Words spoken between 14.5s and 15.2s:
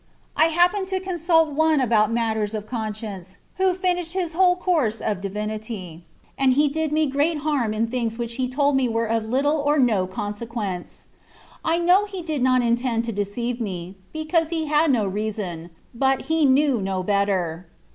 had no